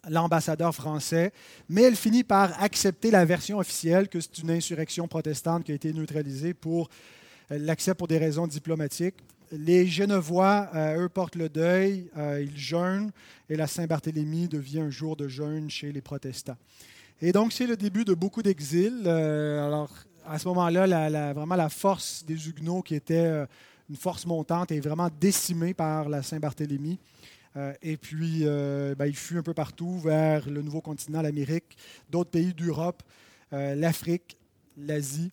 [0.09, 1.31] l'ambassadeur français,
[1.69, 5.75] mais elle finit par accepter la version officielle que c'est une insurrection protestante qui a
[5.75, 6.89] été neutralisée pour
[7.49, 9.15] l'accès pour des raisons diplomatiques.
[9.51, 13.11] Les Genevois, euh, eux, portent le deuil, euh, ils jeûnent,
[13.49, 16.57] et la Saint-Barthélemy devient un jour de jeûne chez les protestants.
[17.21, 19.03] Et donc, c'est le début de beaucoup d'exil.
[19.05, 19.91] Euh, alors,
[20.25, 23.45] à ce moment-là, vraiment la force des Huguenots, qui était
[23.89, 26.99] une force montante, est vraiment décimée par la Saint-Barthélemy.
[27.81, 31.77] et puis, ben, il fut un peu partout vers le nouveau continent, l'Amérique,
[32.09, 33.03] d'autres pays d'Europe,
[33.51, 34.37] l'Afrique,
[34.77, 35.31] l'Asie.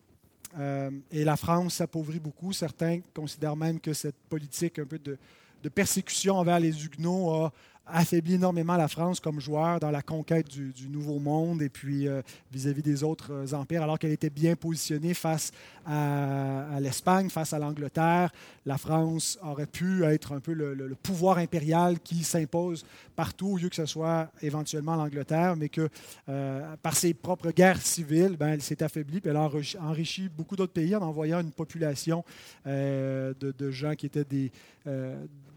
[0.59, 2.51] Euh, et la France s'appauvrit beaucoup.
[2.53, 5.17] Certains considèrent même que cette politique un peu de,
[5.63, 7.53] de persécution envers les Huguenots a
[7.93, 12.21] affaibli énormément la France comme joueur dans la conquête du, Nouveau Monde et puis euh,
[12.51, 15.51] vis-à-vis des autres euh, empires, alors qu'elle était bien positionnée face
[15.85, 18.31] à, l'Espagne, face à l'Angleterre.
[18.65, 22.85] La France aurait pu être un peu le, pouvoir impérial qui s'impose
[23.15, 25.89] partout, au lieu que ce soit éventuellement l'Angleterre, mais que
[26.29, 30.55] euh, par ses propres guerres civiles, ben, elle s'est affaiblie, puis elle a enrichi beaucoup
[30.55, 32.23] d'autres pays en envoyant une population
[32.65, 34.51] de, de, gens qui étaient des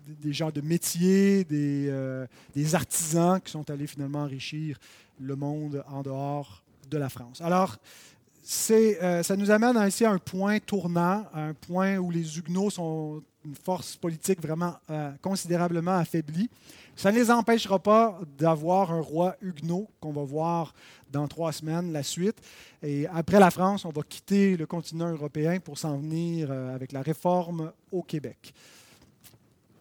[0.06, 4.78] des gens de métier, euh, des, artisans qui sont allés finalement enrichir
[5.20, 7.40] le monde en dehors de la France.
[7.40, 7.76] Alors,
[8.70, 13.22] euh, ça nous amène ainsi à un point tournant, un point où les Huguenots sont
[13.44, 16.48] une force politique vraiment euh, considérablement affaiblie.
[16.96, 20.74] Ça ne les empêchera pas d'avoir un roi huguenot qu'on va voir
[21.10, 22.36] dans trois semaines, la suite.
[22.82, 27.02] Et après la France, on va quitter le continent européen pour s'en venir avec la
[27.02, 28.54] réforme au Québec.